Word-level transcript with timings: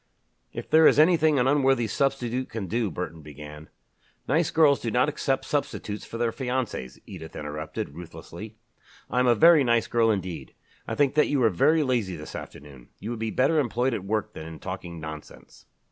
"If 0.51 0.67
there 0.67 0.87
is 0.87 0.97
anything 0.97 1.37
an 1.37 1.45
unworthy 1.47 1.85
substitute 1.85 2.49
can 2.49 2.65
do," 2.65 2.89
Burton 2.89 3.21
began, 3.21 3.69
"Nice 4.27 4.49
girls 4.49 4.79
do 4.79 4.89
not 4.89 5.07
accept 5.07 5.45
substitutes 5.45 6.05
for 6.05 6.17
their 6.17 6.31
fiancés," 6.31 6.97
Edith 7.05 7.35
interrupted, 7.35 7.89
ruthlessly. 7.93 8.57
"I 9.11 9.19
am 9.19 9.27
a 9.27 9.35
very 9.35 9.63
nice 9.63 9.85
girl 9.85 10.09
indeed. 10.09 10.55
I 10.87 10.95
think 10.95 11.13
that 11.13 11.27
you 11.27 11.43
are 11.43 11.51
very 11.51 11.83
lazy 11.83 12.15
this 12.15 12.33
afternoon. 12.35 12.89
You 12.99 13.11
would 13.11 13.19
be 13.19 13.29
better 13.29 13.59
employed 13.59 13.93
at 13.93 14.03
work 14.03 14.33
than 14.33 14.47
in 14.47 14.57
talking 14.57 14.99
nonsense." 14.99 15.67